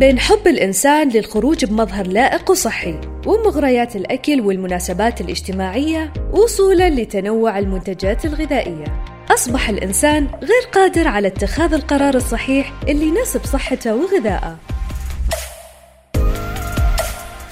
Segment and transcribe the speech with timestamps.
[0.00, 9.04] بين حب الإنسان للخروج بمظهر لائق وصحي ومغريات الأكل والمناسبات الاجتماعية وصولا لتنوع المنتجات الغذائية.
[9.30, 14.56] أصبح الإنسان غير قادر على اتخاذ القرار الصحيح اللي يناسب صحته وغذائه.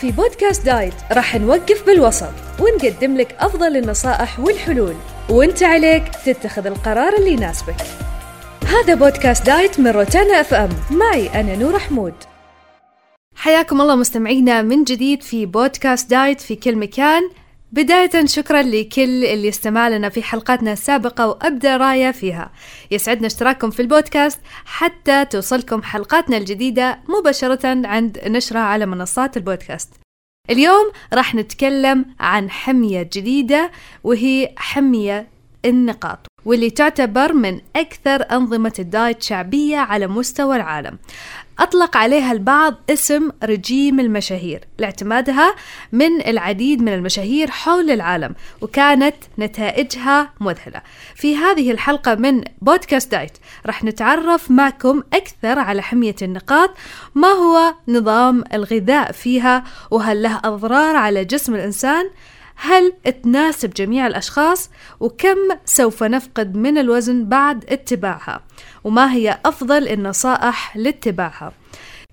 [0.00, 4.94] في بودكاست دايت راح نوقف بالوسط ونقدم لك أفضل النصائح والحلول
[5.30, 7.76] وأنت عليك تتخذ القرار اللي يناسبك.
[8.66, 12.14] هذا بودكاست دايت من روتانا أف أم معي أنا نور حمود.
[13.39, 17.30] حياكم الله مستمعينا من جديد في بودكاست دايت في كل مكان.
[17.73, 22.52] بداية شكرا لكل اللي استمع لنا في حلقاتنا السابقة وأبدى رأيه فيها.
[22.91, 29.91] يسعدنا اشتراككم في البودكاست حتى توصلكم حلقاتنا الجديدة مباشرة عند نشرها على منصات البودكاست.
[30.51, 33.70] اليوم راح نتكلم عن حمية جديدة
[34.05, 35.29] وهي حمية
[35.65, 36.27] النقاط.
[36.48, 40.98] واللي تعتبر من أكثر أنظمة الدايت شعبية على مستوى العالم.
[41.59, 45.55] أطلق عليها البعض اسم رجيم المشاهير لاعتمادها
[45.93, 50.82] من العديد من المشاهير حول العالم وكانت نتائجها مذهلة.
[51.15, 56.71] في هذه الحلقة من بودكاست دايت راح نتعرف معكم أكثر على حمية النقاط
[57.15, 62.10] ما هو نظام الغذاء فيها وهل له أضرار على جسم الإنسان؟
[62.60, 62.92] هل
[63.23, 64.70] تناسب جميع الأشخاص؟
[65.00, 68.41] وكم سوف نفقد من الوزن بعد اتباعها؟
[68.84, 71.53] وما هي أفضل النصائح لاتباعها؟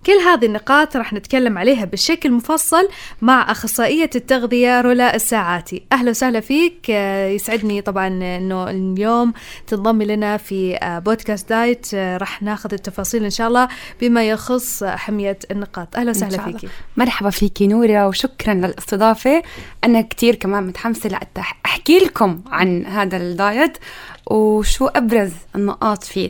[0.05, 2.89] كل هذه النقاط راح نتكلم عليها بشكل مفصل
[3.21, 5.83] مع أخصائية التغذية رولا الساعاتي.
[5.91, 6.85] أهلا وسهلا فيك.
[6.89, 9.33] آه، يسعدني طبعا أنه اليوم
[9.67, 11.87] تنضمي لنا في آه، بودكاست دايت.
[11.93, 13.67] آه، راح ناخذ التفاصيل إن شاء الله
[14.01, 15.95] بما يخص حمية النقاط.
[15.95, 16.69] أهلا وسهلا فيك.
[16.97, 19.43] مرحبا فيكي نورة وشكرا للاستضافة.
[19.83, 23.77] أنا كتير كمان متحمسة لأحكي أحكي لكم عن هذا الدايت
[24.25, 26.29] وشو أبرز النقاط فيه.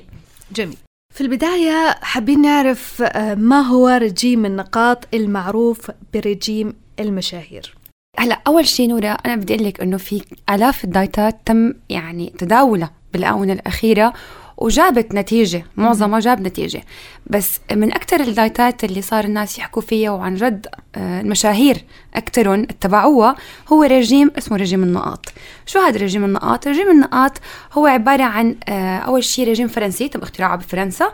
[0.52, 0.85] جميل.
[1.16, 7.76] في البداية حابين نعرف آه، ما هو رجيم النقاط المعروف برجيم المشاهير؟
[8.20, 12.92] هلا أول شيء نورا أنا بدي أقول لك إنه في آلاف الدايتات تم يعني تداولها
[13.14, 14.14] بالآونة الأخيرة
[14.58, 16.82] وجابت نتيجة معظمها جاب نتيجة.
[17.28, 21.84] بس من أكثر الدايتات اللي صار الناس يحكوا فيها وعن جد آه، المشاهير
[22.16, 23.36] أكثرهم اتبعوها
[23.68, 25.26] هو رجيم اسمه رجيم النقاط.
[25.66, 27.32] شو هذا رجيم النقاط؟ رجيم النقاط
[27.74, 31.08] هو عبارة عن آه، أول شيء رجيم فرنسي تم اختراعه بفرنسا.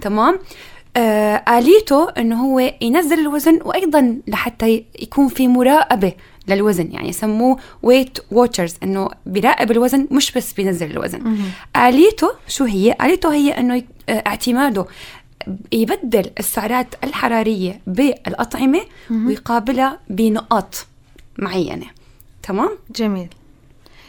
[0.00, 0.38] تمام؟
[0.96, 6.12] آه آليته إنه هو ينزل الوزن وأيضا لحتى يكون في مراقبة
[6.48, 11.36] للوزن يعني يسموه Weight Watchers إنه بيراقب الوزن مش بس بينزل الوزن.
[11.76, 14.86] آليته شو هي؟ آليته هي إنه اعتماده
[15.72, 20.86] يبدل السعرات الحرارية بالأطعمة ويقابلها بنقاط
[21.38, 21.86] معينة.
[22.42, 23.28] تمام؟ جميل.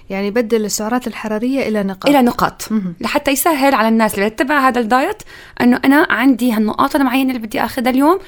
[0.09, 2.09] يعني يبدل السعرات الحرارية إلى نقاط.
[2.09, 2.71] إلى نقاط.
[2.71, 2.93] مم.
[3.01, 5.23] لحتى يسهل على الناس اللي تتبع هذا الدايت
[5.61, 8.19] أنه أنا عندي هالنقاط المعينة اللي بدي أخذها اليوم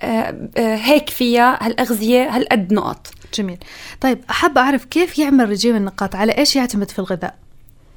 [0.00, 3.10] آه آه هيك فيها هالأغذية هالقد نقاط.
[3.34, 3.58] جميل
[4.00, 7.34] طيب أحب أعرف كيف يعمل رجيم النقاط على إيش يعتمد في الغذاء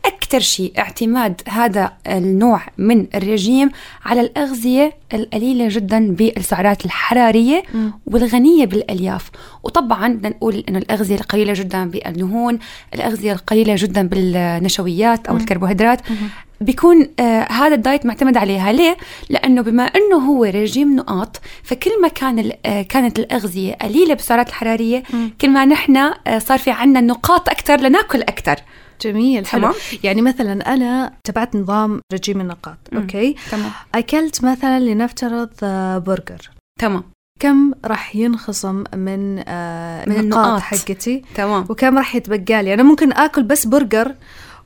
[0.05, 3.69] أكثر شيء اعتماد هذا النوع من الرجيم
[4.05, 7.89] على الأغذية القليلة جدا بالسعرات الحرارية م.
[8.05, 9.31] والغنية بالألياف
[9.63, 12.59] وطبعا بدنا نقول إنه الأغذية القليلة جدا بالدهون
[12.93, 15.37] الأغذية القليلة جدا بالنشويات أو م.
[15.37, 16.15] الكربوهيدرات م.
[16.61, 18.71] بيكون آه هذا الدايت معتمد عليها.
[18.71, 18.97] ليه؟
[19.29, 25.03] لأنه بما أنه هو رجيم نقاط فكل ما كان آه كانت الأغذية قليلة بالسعرات الحرارية
[25.13, 25.27] م.
[25.41, 28.55] كل ما نحن آه صار في عنا نقاط أكثر لنأكل أكثر
[29.01, 29.73] جميل حلو.
[30.03, 33.71] يعني مثلا أنا تبعت نظام رجيم النقاط okay؟ تمام.
[33.95, 36.49] أكلت مثلا لنفترض آه، برجر.
[36.79, 37.03] تمام.
[37.39, 40.61] كم راح ينخصم من آه من النقاط.
[40.61, 41.65] حقتي؟ تمام.
[41.69, 44.15] وكم راح يتبقى لي؟ أنا ممكن آكل بس برجر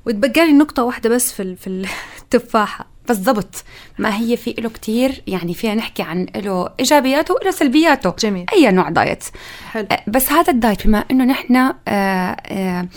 [0.05, 1.67] وتبقى لي نقطة واحدة بس في في
[2.21, 2.85] التفاحة.
[3.07, 3.63] بالضبط.
[3.99, 8.13] ما هي في له كتير يعني فينا نحكي عن له إيجابياته وله سلبياته.
[8.19, 8.45] جميل.
[8.53, 9.23] أي نوع دايت.
[9.71, 9.87] حلو.
[9.91, 12.87] آه، بس هذا الدايت بما إنه نحن آه آه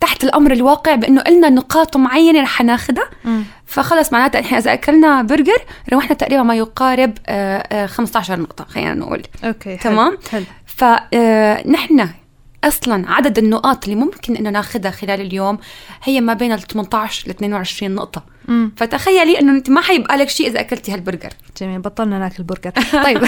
[0.00, 3.10] تحت الأمر الواقع بإنه قلنا نقاط معينة رح ناخذها
[3.66, 5.58] فخلص معناتها إحنا إذا أكلنا برجر
[5.92, 7.18] روحنا تقريبا ما يقارب
[7.86, 9.22] 15 آه، آه، نقطة خلينا نقول.
[9.44, 10.44] okay تمام؟ حلو.
[10.66, 12.08] فنحن
[12.64, 15.58] أصلا عدد النقاط اللي ممكن إنه ناخذها خلال اليوم
[16.02, 18.22] هي ما بين ال 18 ل 22 نقطة.
[18.48, 18.72] مم.
[18.76, 21.30] فتخيلي إنه أنت ما حيبقى لك شيء إذا أكلتي هالبرجر.
[21.60, 22.70] جميل بطلنا ناكل برجر.
[23.04, 23.22] طيب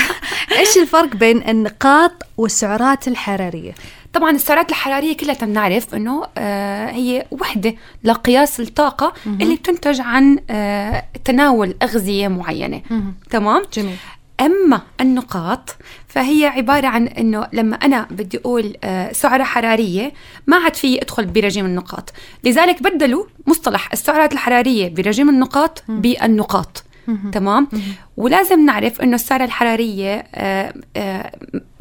[0.58, 3.74] إيش الفرق بين النقاط والسعرات الحرارية؟
[4.12, 7.74] طبعا السعرات الحرارية كلها بنعرف إنه آه هي وحدة
[8.04, 9.38] لقياس الطاقة مم.
[9.40, 12.82] اللي بتنتج عن آه تناول أغذية معينة.
[12.90, 13.14] مم.
[13.30, 13.96] تمام؟ جميل.
[14.40, 15.76] أما النقاط
[16.08, 20.12] فهي عبارة عن إنه لما أنا بدي أقول آه سعرة حرارية
[20.46, 22.12] ما عاد في ادخل برجيم النقاط.
[22.44, 26.84] لذلك بدلوا مصطلح السعرات الحرارية برجيم النقاط بالنقاط.
[27.32, 27.68] تمام؟
[28.16, 31.32] ولازم نعرف إنه السعرة الحرارية آه، آه،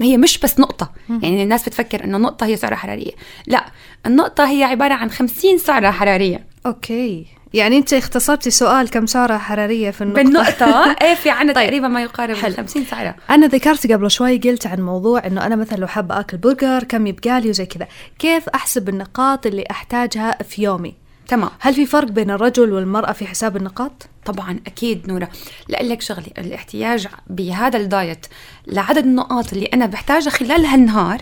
[0.02, 0.92] هي مش بس نقطة.
[1.10, 3.12] يعني الناس بتفكر إنه نقطة هي سعرة حرارية.
[3.48, 3.66] لا
[4.06, 6.46] النقطة هي عبارة عن 50 سعرة حرارية.
[6.66, 7.26] okay.
[7.54, 11.66] يعني انت اختصرتي سؤال كم سعرة حرارية في النقطة؟ بالنقطة؟ إيه في عنا طيب.
[11.66, 12.56] تقريبا ما يقارب حلو.
[12.56, 13.16] 50 سعرة.
[13.30, 17.08] أنا ذكرت قبل شوي قلت عن موضوع إنه أنا مثلا لو حابة آكل برجر كم
[17.08, 17.88] يبقى لي وزي كذا.
[18.20, 20.96] كيف أحسب النقاط اللي أحتاجها في يومي؟
[21.28, 21.50] تمام.
[21.60, 25.30] هل في فرق بين الرجل والمرأة في حساب النقاط؟ طبعا أكيد نوره
[25.68, 28.26] لأقول لك شغلة الاحتياج بهذا الدايت
[28.68, 31.22] لعدد النقاط اللي أنا بحتاجها خلال هالنهار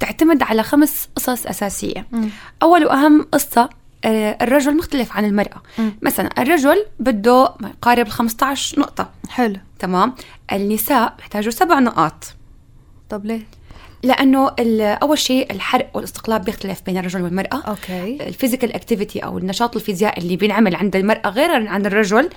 [0.00, 2.06] تعتمد على خمس قصص أساسية.
[2.12, 2.28] مم.
[2.62, 3.68] أول وأهم قصة آه،
[4.06, 5.62] الرجل مختلف عن المرأة.
[5.78, 5.92] مم.
[6.02, 9.10] مثلا الرجل بده ما يقارب ال 15 نقطة.
[9.28, 9.56] حلو.
[9.78, 10.14] تمام؟
[10.52, 12.24] النساء بيحتاجوا سبع نقاط.
[13.10, 13.40] طب ليه؟
[14.02, 17.62] لأنه ال- أول شيء الحرق والاستقلاب بيختلف بين الرجل والمرأة.
[17.68, 18.18] okay.
[18.28, 22.30] ال physical activity أو النشاط الفيزيائي اللي بينعمل عند المرأة غير عن الرجل.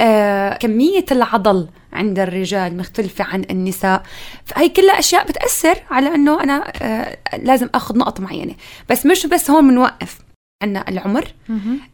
[0.00, 4.02] آه كمية العضل عند الرجال مختلفة عن النساء.
[4.44, 8.54] فهي كلها أشياء بتأثر على إنه أنا آه لازم آخذ نقط معينة.
[8.90, 10.18] بس مش بس هون بنوقف.
[10.62, 11.24] عندنا العمر.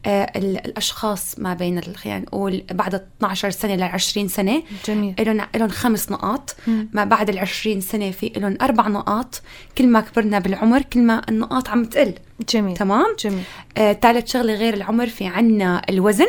[0.06, 5.14] آه ال- الأشخاص ما بين خلينا نقول بعد 12 سنة ل 20 سنة جميل.
[5.20, 6.56] لهم لهم خمس نقاط.
[6.66, 6.88] مم.
[6.92, 9.42] ما بعد ال 20 سنة في لهم أربع نقاط.
[9.78, 12.14] كل ما كبرنا بالعمر كل ما النقاط عم تقل.
[12.54, 12.76] جميل.
[12.76, 13.42] تمام؟ جميل.
[13.78, 16.26] آه، ثالث شغلة غير العمر في عنا الوزن.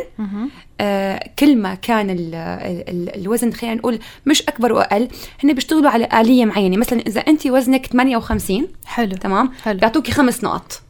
[0.82, 5.08] آه، كل ما كان ال ال الوزن خلينا نقول مش أكبر وأقل
[5.44, 6.78] هن بيشتغلوا على آلية معينة.
[6.78, 9.16] مثلا إذا انت وزنك 58 حلو.
[9.16, 9.80] تمام؟ حلو.
[9.80, 10.85] بيعطوكي خمس نقط مهم.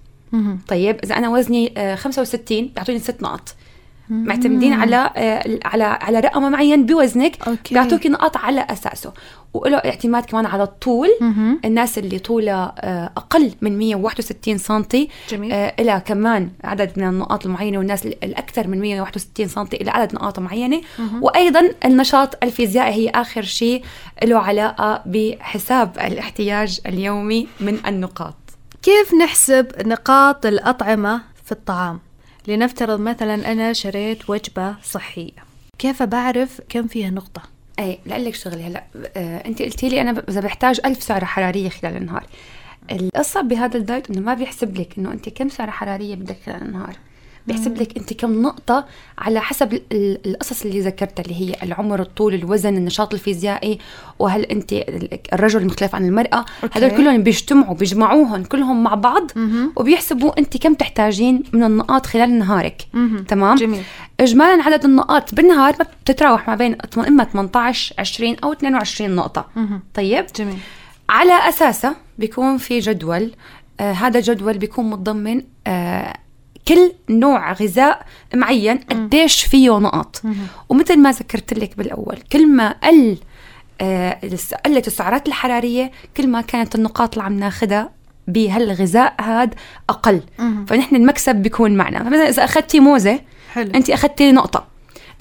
[0.68, 3.56] طيب إذا أنا وزني آه، 65 بيعطوني ست نقط
[4.10, 4.26] مم.
[4.28, 7.74] معتمدين على آه، على على رقم معين بوزنك أوكي.
[7.74, 9.14] بيعطوكي نقط على أساسه
[9.54, 11.60] وله اعتماد كمان على الطول مهم.
[11.66, 15.52] الناس اللي طولها آه، أقل من 161 سنتي جميل.
[15.52, 20.14] آه لها كمان عدد من النقاط المعينة والناس ال- الأكثر من 161 سنتي إلى عدد
[20.16, 20.82] نقاط معينة
[21.22, 23.84] وأيضا النشاط الفيزيائي هي آخر شيء
[24.24, 28.34] له علاقة بحساب الاحتياج اليومي من النقاط
[28.86, 32.00] كيف نحسب نقاط الأطعمة في الطعام؟
[32.48, 35.32] لنفترض مثلا أنا شريت وجبة صحية
[35.80, 37.42] كيف بعرف كم فيها نقطة؟
[37.80, 38.84] أي لاقول لك شغلي هلا
[39.18, 42.26] آه أنت قلتي لي أنا ب- إذا بحتاج ألف سعره حرارية خلال النهار
[42.92, 46.96] القصة بهذا الدايت إنه ما بيحسب لك إنه أنت كم سعره حرارية بدك خلال النهار
[47.48, 48.86] بيحسب لك أنت كم نقطة
[49.18, 53.80] على حسب ال- ال- القصص اللي ذكرتها اللي هي العمر الطول الوزن النشاط الفيزيائي
[54.20, 56.46] وهل أنت ال- الرجل مختلف عن المرأة.
[56.74, 59.74] هدول كلهم بيجتمعوا بيجمعوهم كلهم مع بعض مهم.
[59.76, 63.24] وبيحسبوا أنت كم تحتاجين من النقاط خلال نهارك مهم.
[63.24, 63.82] تمام جميل.
[64.20, 66.78] اجمالا عدد النقاط بالنهار ما بتتراوح ما بين
[67.08, 69.82] اما 18 20 أو 22 نقطة مهم.
[69.94, 70.58] طيب جميل
[71.10, 73.32] على أساسه بيكون في جدول
[73.80, 76.14] آه هذا الجدول بيكون متضمن آه
[76.68, 80.22] كل نوع غذاء معين قديش فيه نقط
[80.70, 83.18] ومثل ما ذكرت لك بالأول كل ما قل
[83.82, 84.20] آه
[84.66, 87.90] قلت السعرات الحرارية كل ما كانت النقاط اللي عم ناخذها
[88.28, 89.50] بهالغذاء هذا
[89.90, 90.22] أقل.
[90.68, 92.04] فنحن المكسب بيكون معنا.
[92.04, 93.20] فمثلا إذا أخذتي موزة
[93.54, 93.72] حلو.
[93.76, 94.68] انت أخذتي نقطة.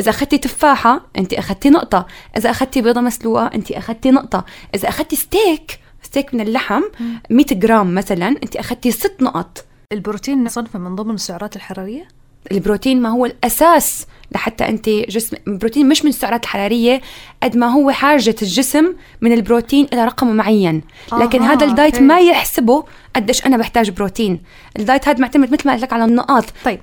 [0.01, 2.07] إذا أخذتي تفاحة انت أخذتي نقطة.
[2.37, 4.45] إذا أخذتي بيضة مسلوقة انت أخذتي نقطة.
[4.75, 6.83] إذا أخذتي ستيك ستيك من اللحم
[7.31, 9.65] 100 جرام مثلا انت أخذتي ست نقط.
[9.95, 12.09] البروتين صنفه من ضمن السعرات الحرارية؟
[12.53, 17.01] البروتين ما هو الأساس لحتى أنت جسم البروتين مش من السعرات الحرارية
[17.43, 20.83] قد ما هو حاجة الجسم من البروتين إلى رقم معين.
[21.13, 22.01] لكن آها، هذا الدايت.
[22.01, 22.85] ما يحسبه
[23.17, 24.43] قديش أنا بحتاج بروتين.
[24.79, 26.45] الدايت هذا معتمد مثل ما قلت لك على النقاط.
[26.65, 26.81] طيب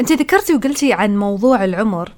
[0.00, 2.12] أنت ذكرتي وقلتي عن موضوع العمر.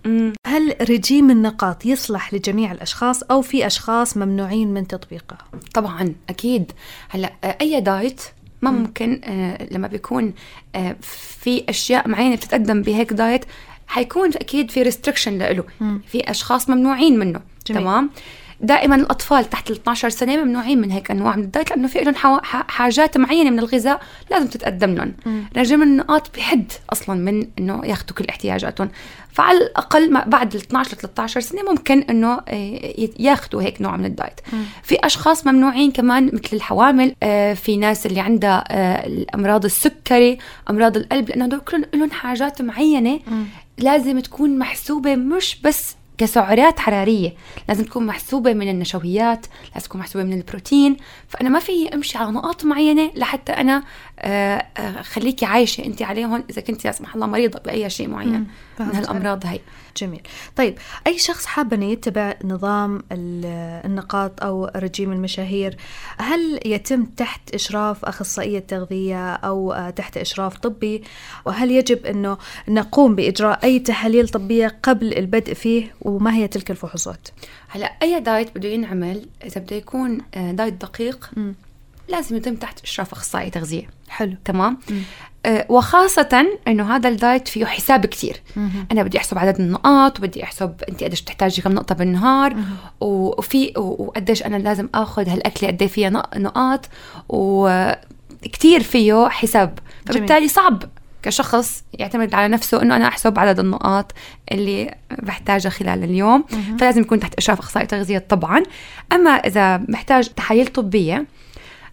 [0.46, 5.36] هل رجيم النقاط يصلح لجميع الأشخاص أو في أشخاص ممنوعين من تطبيقه؟
[5.74, 6.72] طبعا أكيد.
[7.08, 8.20] هلأ آه، أي دايت
[8.62, 10.32] ممكن آه، لما بيكون
[10.74, 13.44] آه، في أشياء معينة بتتقدم بهيك دايت
[13.86, 15.64] حيكون أكيد في restriction له.
[16.06, 17.82] في أشخاص ممنوعين منه جميل.
[17.82, 18.10] تمام
[18.60, 22.14] دائما الأطفال تحت ال 12 سنة ممنوعين من هيك أنواع من الدايت لأنه في لهم
[22.68, 25.14] حاجات معينة من الغذاء لازم تتقدم لهم.
[25.56, 28.88] رجم النقاط بحد أصلا من إنه ياخذوا كل احتياجاتهم.
[29.32, 32.80] فعلى الأقل ما- بعد ال 12 ل 13 سنة ممكن إنه آه،
[33.18, 34.40] ياخذوا هيك نوع من الدايت.
[34.82, 40.38] في أشخاص ممنوعين كمان مثل الحوامل آه، في ناس اللي عندها آه، الأمراض السكري
[40.70, 43.20] أمراض القلب لأنه هدول كلهم لهم حاجات معينة
[43.78, 47.34] لازم تكون محسوبة مش بس كسعرات حرارية.
[47.68, 50.96] لازم تكون محسوبة من النشويات لازم تكون محسوبة من البروتين.
[51.28, 53.82] فأنا ما في أمشي على نقاط معينة لحتى أنا
[54.20, 58.32] آه، آه، خليكي عايشة انت عليهم إذا كنت لا سمح الله مريضة بأي شيء معين
[58.32, 58.46] من
[58.78, 58.94] فهمت.
[58.96, 59.60] هالأمراض هي
[59.96, 60.20] جميل.
[60.56, 65.76] طيب أي شخص حاب أنه يتبع نظام ال- النقاط أو رجيم المشاهير
[66.18, 71.02] هل يتم تحت إشراف أخصائية تغذية أو آه، تحت إشراف طبي؟
[71.44, 72.38] وهل يجب أنه
[72.68, 77.28] نقوم بإجراء أي تحاليل طبية قبل البدء فيه؟ وما هي تلك الفحوصات؟
[77.68, 81.54] هلا أي دايت بده ينعمل إذا بده يكون آه، دايت دقيق مم.
[82.08, 83.90] لازم يتم تحت إشراف أخصائي تغذية.
[84.08, 84.34] حلو.
[84.44, 84.78] تمام؟
[85.68, 88.10] وخاصة إنه هذا الدايت فيه حساب
[88.56, 88.86] مهم.
[88.92, 92.56] أنا بدي أحسب عدد النقاط وبدي أحسب انت قديش بتحتاجي كم نقطة بالنهار.
[93.00, 96.88] وفي وقديش أنا لازم آخذ هالأكلة قد فيها نق- نقاط
[98.44, 100.82] وكتير فيه حساب فبالتالي صعب
[101.22, 104.12] كشخص يعتمد على نفسه إنه أنا أحسب عدد النقاط
[104.52, 106.76] اللي بحتاجها خلال اليوم مهم.
[106.76, 108.62] فلازم يكون تحت إشراف أخصائي تغذيه طبعا
[109.12, 111.26] أما إذا محتاج تحاليل طبية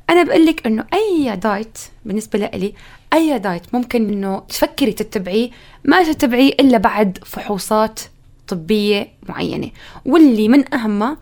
[0.09, 2.73] أنا بقول لك إنه أي دايت بالنسبة لي
[3.13, 5.49] أي دايت ممكن إنه تفكري تتبعيه
[5.85, 7.99] ما تتبعيه إلا بعد فحوصات
[8.47, 9.69] طبية معينة
[10.05, 11.17] واللي من اهمها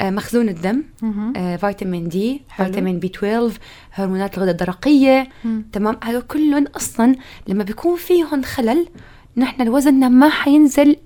[0.00, 0.82] آه، مخزون الدم.
[1.36, 2.66] آه، فيتامين دي حلو.
[2.66, 3.58] فيتامين بي 12
[3.92, 5.64] هرمونات الغدة الدرقية مم.
[5.72, 7.14] تمام هذول كلهم أصلا
[7.48, 8.86] لما بيكون فيهم خلل
[9.36, 10.96] نحن الوزن ما حينزل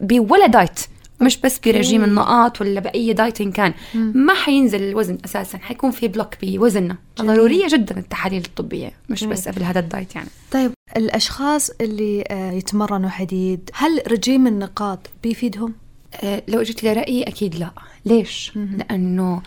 [0.00, 0.80] ب ولا دايت
[1.20, 2.04] مش بس برجيم.
[2.04, 4.12] النقاط ولا بأي دايت إن كان مم.
[4.14, 7.34] ما حينزل الوزن أساسا حيكون في block بوزننا جميل.
[7.34, 9.34] ضرورية جدا التحاليل الطبية مش جميل.
[9.34, 15.74] بس قبل هذا الدايت يعني طيب الأشخاص اللي آه، يتمرنوا حديد هل رجيم النقاط بيفيدهم
[16.22, 17.70] آه، لو جيت لرأيي أكيد لا
[18.04, 18.76] ليش؟ مهم.
[18.76, 19.42] لأنه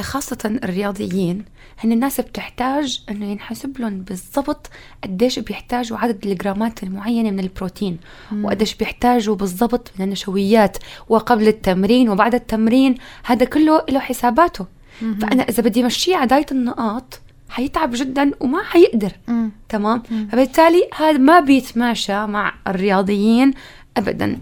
[0.00, 1.44] خاصة الرياضيين
[1.84, 4.70] هن الناس بتحتاج إنه ينحسب لهم بالضبط
[5.04, 7.98] قديش بيحتاجوا عدد الجرامات المعينة من البروتين
[8.32, 8.44] مم.
[8.44, 10.76] وقديش بيحتاجوا بالضبط من النشويات
[11.08, 14.66] وقبل التمرين وبعد التمرين هذا كله له حساباته
[15.02, 15.18] مهم.
[15.18, 19.50] فأنا إذا بدي أمشيه على دايت النقاط حيتعب جدا وما حيقدر مم.
[19.68, 20.28] تمام مم.
[20.32, 23.54] فبالتالي هذا ما بيتماشى مع الرياضيين
[23.96, 24.38] أبدا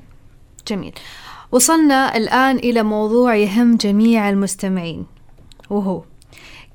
[0.68, 0.92] جميل
[1.52, 5.06] وصلنا الآن إلى موضوع يهم جميع المستمعين
[5.70, 6.02] وهو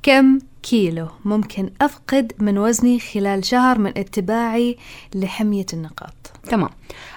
[0.04, 1.08] كم كيلو.
[1.26, 4.78] ممكن أفقد من وزني خلال شهر من اتباعي
[5.16, 6.32] لحمية النقاط.
[6.50, 6.70] تمام.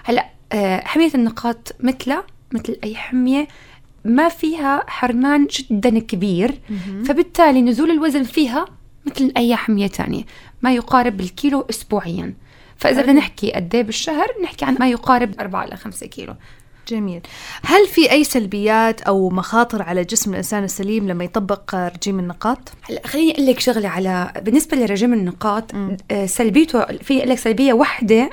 [0.05, 3.49] هلا آه، حمية النقاط مثلها مثل أي حمية
[4.05, 6.61] ما فيها حرمان جدا كبير.
[7.05, 8.65] فبالتالي نزول الوزن فيها
[9.07, 10.25] مثل أي حمية تانية.
[10.63, 12.35] ما يقارب بالكيلو أسبوعيا.
[12.77, 13.03] فإذا.
[13.03, 16.35] بدنا نحكي قد إيه بالشهر نحكي عن ما يقارب 4 إلى 5 كيلو.
[16.89, 17.21] جميل
[17.65, 22.59] هل في أي سلبيات أو مخاطر على جسم الإنسان السليم لما يطبق رجيم النقاط؟
[22.91, 25.97] هلا خليني أقول لك شغلة على بالنسبة لرجيم النقاط مم.
[26.11, 28.31] آه، سلبيته في لك سلبية واحدة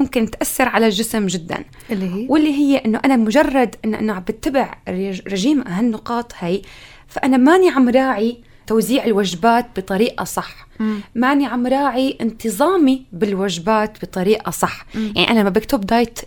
[0.00, 4.74] ممكن تأثر على الجسم جدا اللي هي واللي هي إنه أنا مجرد أنا عم بتبع
[4.88, 6.62] رج- رجيم هالنقاط هي
[7.08, 11.00] فأنا ماني عم راعي توزيع الوجبات بطريقة صح مم.
[11.14, 15.12] ماني عم راعي انتظامي بالوجبات بطريقة صح مم.
[15.16, 16.18] يعني أنا لما بكتب دايت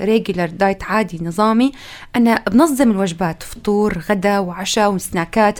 [0.00, 1.72] regular diet عادي نظامي
[2.16, 5.58] أنا بنظم الوجبات فطور غدا وعشاء وسناكات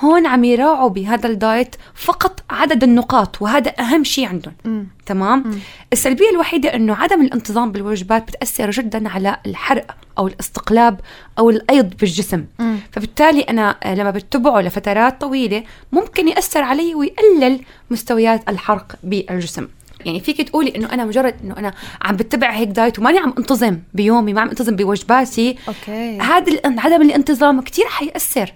[0.00, 4.54] هون عم يراعوا بهذا الدايت فقط عدد النقاط وهذا أهم شيء عندهم.
[4.64, 4.86] مم.
[5.06, 5.58] تمام؟ مم.
[5.92, 11.00] السلبية الوحيدة إنه عدم الانتظام بالوجبات بتأثر جدا على الحرق أو الاستقلاب
[11.38, 12.44] أو الأيض بالجسم.
[12.58, 12.76] مم.
[12.92, 19.68] فبالتالي أنا آه، لما بتبعه لفترات طويلة ممكن يأثر علي ويقلل مستويات الحرق بالجسم.
[20.04, 23.78] يعني فيك تقولي إنه أنا مجرد إنه أنا عم بتبع هيك دايت وماني عم انتظم
[23.94, 25.56] بيومي ما عم انتظم بوجباتي.
[25.68, 26.18] okay.
[26.20, 28.52] هذا عدم الانتظام كتير حيأثر.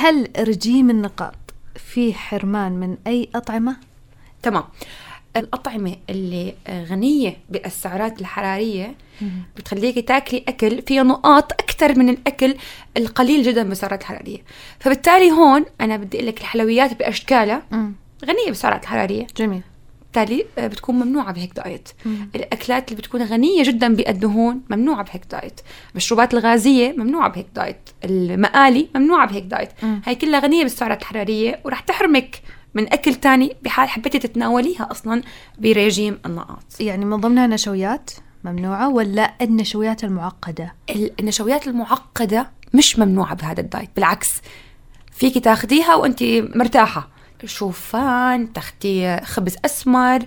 [0.00, 1.34] هل رجيم النقاط
[1.76, 3.76] فيه حرمان من أي أطعمة؟
[4.42, 4.64] تمام.
[5.36, 8.94] الأطعمة اللي غنية بالسعرات الحرارية
[9.56, 12.54] بتخليكي تاكلي أكل فيه نقاط أكثر من الأكل
[12.96, 14.38] القليل جدا بالسعرات الحرارية.
[14.78, 17.62] فبالتالي هون أنا بدي أقول لك الحلويات بأشكالها.
[18.24, 19.26] غنية بالسعرات الحرارية.
[19.36, 19.62] جميل.
[20.14, 21.88] بالتالي آه، بتكون ممنوعة بهيك دايت.
[22.06, 22.30] مم.
[22.34, 25.60] الأكلات اللي بتكون غنية جدا بالدهون ممنوعة بهيك دايت.
[25.90, 27.90] المشروبات الغازية ممنوعة بهيك دايت.
[28.04, 29.68] المقالي ممنوعة بهيك دايت.
[29.82, 30.00] مم.
[30.06, 32.42] هاي كلها غنية بالسعرات الحرارية ورح تحرمك
[32.74, 35.22] من أكل تاني بحال حبيتي تتناوليها أصلا
[35.58, 36.80] بريجيم النقاط.
[36.80, 38.10] يعني من ضمنها نشويات
[38.44, 40.74] ممنوعة ولا النشويات المعقدة؟
[41.20, 43.90] النشويات المعقدة مش ممنوعة بهذا الدايت.
[43.96, 44.30] بالعكس
[45.12, 46.22] فيك تاخديها وانت
[46.54, 47.08] مرتاحة.
[47.46, 50.18] شوفان تاخدي خبز أسمر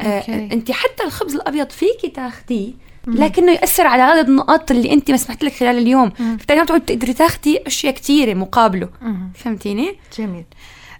[0.00, 0.22] آه.
[0.28, 2.72] انت حتى الخبز الأبيض فيك تاخديه
[3.06, 6.10] لكنه ياثر على عدد النقاط اللي انت مسمحت لك خلال اليوم.
[6.10, 9.32] فبالتالي ما تقدري تاخدي أشياء كثيره مقابله مم.
[9.34, 10.44] فهمتيني جميل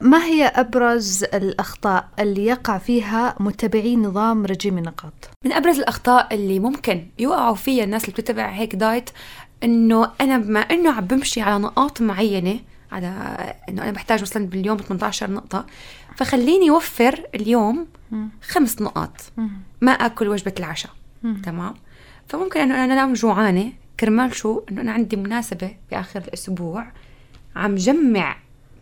[0.00, 6.58] ما هي أبرز الأخطاء اللي يقع فيها متبعي نظام رجيم النقاط؟ من أبرز الأخطاء اللي
[6.58, 9.10] ممكن يوقعوا فيها الناس اللي بتتبع هيك دايت
[9.64, 12.60] إنه أنا بما إنه عم بمشي على نقاط معينة
[12.92, 13.08] على
[13.68, 15.66] إنه أنا بحتاج مثلا باليوم 18 نقطة
[16.16, 17.86] فخليني أوفر اليوم.
[18.42, 19.32] خمس نقاط.
[19.80, 20.92] ما آكل وجبة العشاء.
[21.42, 21.74] تمام
[22.28, 26.86] فممكن إنه أنا انام جوعانة كرمال شو إنه أنا عندي مناسبة بآخر الأسبوع
[27.56, 28.36] عم جمع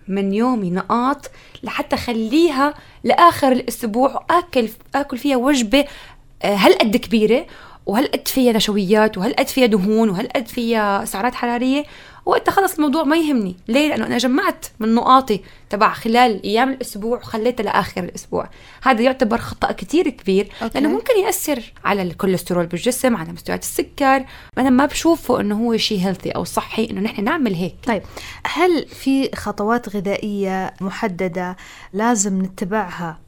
[0.08, 1.30] من يومي نقاط
[1.62, 5.84] لحتى أخليها لآخر الأسبوع وآكل آكل فيها وجبة
[6.42, 7.46] آه، هالقد كبيرة
[7.86, 11.84] وهالقد فيها نشويات وهالقد فيها دهون؟ وهالقد فيها سعرات حرارية؟
[12.26, 13.56] وقتها خلص الموضوع ما يهمني.
[13.68, 15.40] ليه؟ لأنه أنا جمعت من نقاطي
[15.70, 18.48] تبع خلال أيام الأسبوع وخليتها لآخر الأسبوع.
[18.82, 20.78] هذا يعتبر خطأ كتير كبير okay.
[20.78, 24.24] لأنه ممكن يأثر على الكوليسترول بالجسم على مستويات السكر.
[24.58, 27.74] أنا ما بشوفه إنه هو شيء healthy أو صحي إنه نحن نعمل هيك.
[27.86, 28.02] طيب
[28.46, 31.56] هل في خطوات غذائية محددة
[31.92, 33.18] لازم نتبعها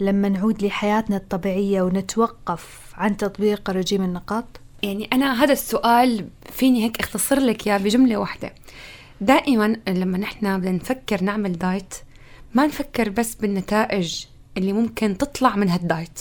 [0.00, 4.44] لما نعود لحياتنا الطبيعية ونتوقف عن تطبيق رجيم النقاط؟
[4.82, 8.52] يعني أنا هذا السؤال فيني هيك أختصر لك إياه بجملة واحدة.
[9.20, 11.94] دائما لما نحن بدنا نفكر نعمل دايت
[12.54, 14.24] ما نفكر بس بالنتائج
[14.56, 16.20] اللي ممكن تطلع من هالدايت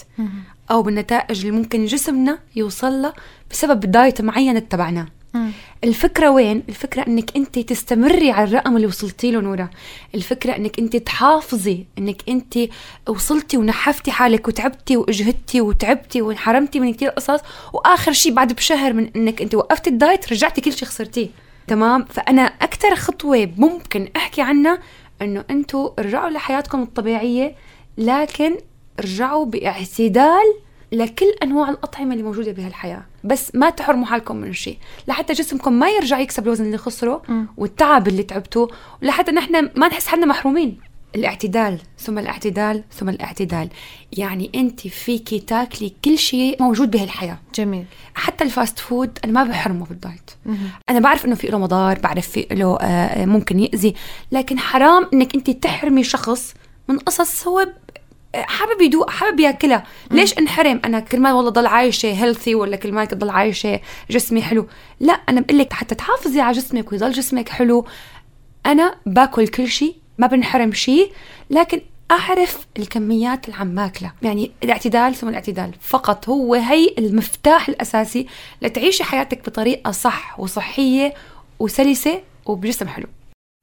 [0.72, 3.14] أو بالنتائج اللي ممكن جسمنا يوصل لها
[3.52, 5.08] بسبب دايت معين اتبعناه
[5.84, 9.70] الفكرة وين؟ الفكرة إنك أنت تستمري على الرقم اللي وصلتي له نورا،
[10.16, 12.60] الفكرة إنك أنت تحافظي إنك أنت
[13.10, 17.40] وصلتي ونحفتي حالك وتعبتي وأجهدتي وتعبتي وانحرمتي من كثير قصص
[17.74, 21.30] وآخر شيء بعد بشهر من إنك أنت وقفتي الدايت رجعتي كل شيء خسرتيه،
[21.68, 24.80] تمام؟ فأنا أكثر خطوة ممكن أحكي عنها
[25.22, 27.56] إنه أنتم ارجعوا لحياتكم الطبيعية
[27.98, 28.58] لكن
[29.00, 33.06] ارجعوا بإعتدال لكل أنواع الأطعمة اللي موجودة بهالحياة.
[33.24, 34.78] بس ما تحرموا حالكم من شيء
[35.08, 37.48] لحتى جسمكم ما يرجع يكسب الوزن اللي خسره مم.
[37.58, 38.70] والتعب اللي تعبتوه.
[39.04, 40.80] ولحتى نحن ما نحس حالنا محرومين.
[41.16, 43.70] الاعتدال ثم الاعتدال ثم الاعتدال.
[44.12, 47.40] يعني أنت فيكي تاكلي كل شيء موجود بهالحياة.
[47.56, 47.86] جميل.
[48.16, 50.32] حتى ال fast food أنا ما بحرمه بالدايت.
[50.90, 53.96] أنا بعرف إنه في له مضار بعرف في له آه، ممكن يأذي.
[54.32, 56.54] لكن حرام إنك أنت تحرمي شخص
[56.88, 57.68] من قصص هو
[58.38, 59.84] حابب يدوق حابب ياكلها.
[60.12, 63.80] ليش انحرم؟ أنا كرمال والله ضل عايشة healthy ولا كرمال ضل عايشة
[64.10, 64.68] جسمي حلو.
[65.00, 67.86] لا أنا بقول لك حتى تحافظي على جسمك ويضل جسمك حلو.
[68.66, 71.12] أنا باكل كل شيء ما بنحرم شيء
[71.50, 74.14] لكن أعرف الكميات اللي عم باكلها.
[74.22, 75.72] يعني الاعتدال ثم الاعتدال.
[75.82, 78.28] فقط هو هي المفتاح الأساسي
[78.62, 81.14] لتعيشي حياتك بطريقة صح وصحية
[81.60, 83.08] وسلسة وبجسم حلو.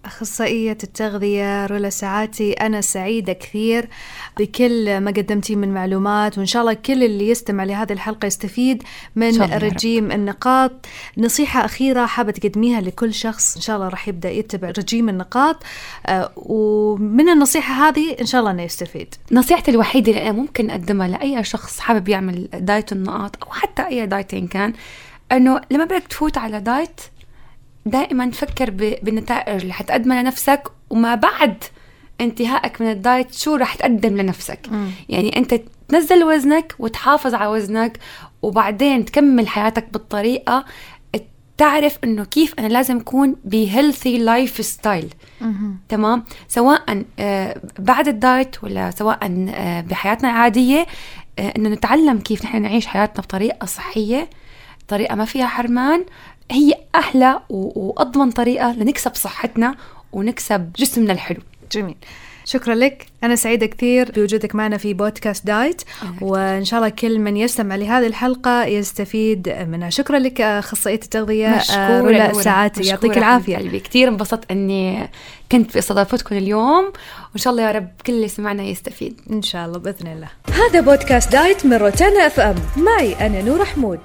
[0.06, 3.88] أخصائية التغذية رولا ساعاتي أنا سعيدة كثير
[4.38, 8.82] بكل ما قدمتيه من معلومات وإن شاء الله كل اللي يستمع لهذه الحلقة يستفيد
[9.16, 9.42] من.
[9.42, 10.72] رجيم النقاط.
[11.18, 15.56] نصيحة أخيرة حابة تقدميها لكل شخص إن شاء الله راح يبدأ يتبع رجيم النقاط.
[16.06, 19.14] آه، ومن النصيحة هذه إن شاء الله أنه يستفيد.
[19.32, 24.06] نصيحتي الوحيدة اللي أنا ممكن أقدمها لأي شخص حابب يعمل دايت النقاط أو حتى أي
[24.06, 24.72] دايت إن كان
[25.32, 27.00] إنه لما بدك تفوت على دايت
[27.86, 28.70] دائما فكر
[29.02, 31.64] بالنتائج اللي حتقدمها لنفسك وما بعد
[32.20, 34.60] انتهائك من الدايت شو رح تقدم لنفسك.
[34.70, 34.90] مم.
[35.08, 35.54] يعني أنت
[35.88, 37.98] تنزل وزنك وتحافظ على وزنك
[38.42, 40.64] وبعدين تكمل حياتك بالطريقة
[41.56, 45.14] تعرف إنه كيف أنا لازم أكون ب healthy lifestyle
[45.88, 49.18] تمام؟ سواء آه، بعد ال diet ولا سواء
[49.54, 50.86] آه، بحياتنا العادية
[51.38, 54.30] آه، إنه نتعلم كيف نحن نعيش حياتنا بطريقة صحية
[54.88, 56.04] طريقة ما فيها حرمان
[56.54, 59.74] هي أحلى وأضمن طريقة لنكسب صحتنا
[60.12, 61.40] ونكسب جسمنا الحلو.
[61.72, 61.96] جميل.
[62.46, 63.06] شكرا لك.
[63.24, 65.82] أنا سعيدة كثير بوجودك معنا في بودكاست دايت.
[66.20, 69.90] وإن شاء الله كل من يستمع لهذه الحلقة يستفيد منها.
[69.90, 72.32] شكرا لك أخصائية التغذية آه، رولا.
[72.32, 73.56] ساعاتي مشكورة يعطيك العافية.
[73.56, 75.10] قلبي كثير انبسطت إني
[75.52, 76.84] كنت في استضافتكم اليوم.
[77.30, 79.20] وإن شاء الله يا رب كل اللي سمعنا يستفيد.
[79.30, 80.28] إن شاء الله بإذن الله.
[80.52, 82.54] هذا بودكاست دايت من روتانا أف أم.
[82.76, 84.00] معي أنا نور حمود.